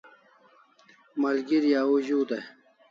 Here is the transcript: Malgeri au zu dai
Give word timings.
Malgeri 1.19 1.71
au 1.81 1.95
zu 2.07 2.19
dai 2.29 2.45